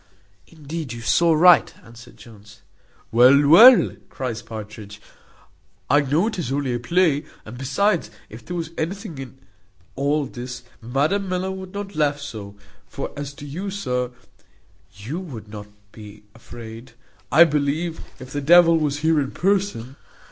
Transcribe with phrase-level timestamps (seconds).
[0.47, 2.63] "Indeed, you saw right," answered Jones.
[3.11, 4.99] "Well, well," cries Partridge,
[5.91, 9.37] "I know it is only a play: and besides, if there was anything in
[9.95, 12.55] all this, Madam Miller would not laugh so;
[12.87, 14.09] for as to you, sir,
[14.95, 16.93] you would not be afraid,
[17.31, 19.97] I believe, if the devil was here in person.